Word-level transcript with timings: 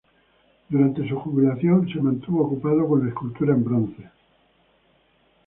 Durante 0.67 1.07
su 1.07 1.15
jubilación 1.19 1.87
se 1.87 2.01
mantuvo 2.01 2.43
ocupado 2.45 2.87
con 2.87 3.03
la 3.03 3.09
escultura 3.09 3.53
en 3.53 3.63
bronce. 3.63 4.09